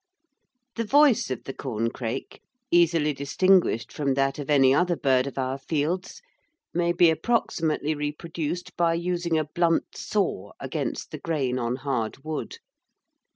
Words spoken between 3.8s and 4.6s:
from that of